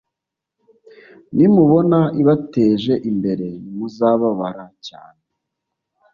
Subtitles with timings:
[1.35, 5.23] nimubona ibateje imbere nimu muzababara cyane